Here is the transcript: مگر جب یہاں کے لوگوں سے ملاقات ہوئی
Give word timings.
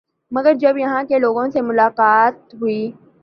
مگر 0.31 0.53
جب 0.53 0.77
یہاں 0.77 1.03
کے 1.03 1.19
لوگوں 1.19 1.49
سے 1.49 1.61
ملاقات 1.61 2.53
ہوئی 2.53 2.91